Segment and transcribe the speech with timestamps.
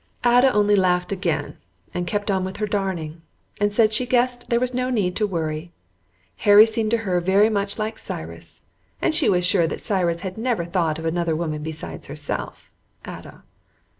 [0.25, 1.57] Ada only laughed again,
[1.93, 3.21] and kept on with her darning,
[3.59, 5.71] and said she guessed there was no need to worry.
[6.37, 8.63] Harry seemed to her very much like Cyrus,
[8.99, 12.71] and she was sure that Cyrus had never thought of another woman besides herself
[13.05, 13.43] (Ada).